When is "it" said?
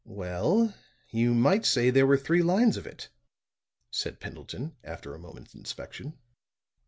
2.87-3.09